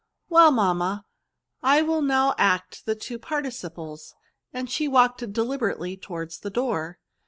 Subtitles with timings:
[0.31, 1.01] "Well, mam ma,
[1.61, 4.15] I will now act the two participles,"
[4.51, 6.97] and she walked deliberately towards the door.